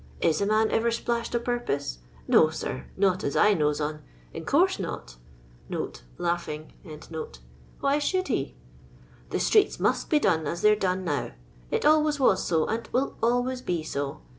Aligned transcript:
Is 0.19 0.41
a 0.41 0.47
man 0.47 0.71
ever 0.71 0.89
splashed 0.89 1.35
o' 1.35 1.39
purpoael 1.39 1.99
No, 2.27 2.49
sir, 2.49 2.87
not 2.97 3.23
as 3.23 3.35
I 3.35 3.53
knows 3.53 3.79
on, 3.79 4.01
in 4.33 4.45
coorse 4.45 4.79
not 4.79 5.17
[Langhing.] 5.69 6.71
Why 7.81 7.99
should 7.99 8.27
he 8.27 8.55
)"The 9.29 9.39
streets 9.39 9.79
must 9.79 10.09
be 10.09 10.17
done 10.17 10.47
as 10.47 10.63
they 10.63 10.71
're 10.71 10.75
done 10.75 11.05
now. 11.05 11.33
It 11.69 11.85
always 11.85 12.19
was 12.19 12.43
so, 12.43 12.65
and 12.65 12.89
will 12.91 13.15
always 13.21 13.61
be 13.61 13.83
so. 13.83 14.21